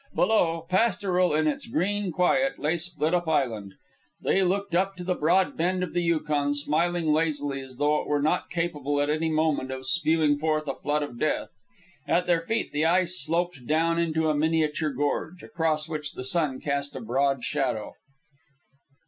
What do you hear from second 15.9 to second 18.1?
the sun cast a broad shadow.